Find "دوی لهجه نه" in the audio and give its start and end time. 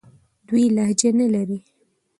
0.47-1.27